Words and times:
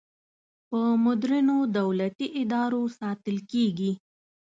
په 0.69 0.79
مدرنو 1.05 1.57
دولتي 1.77 2.27
ادارو 2.41 2.83
ساتل 2.99 3.37
کیږي. 3.51 3.91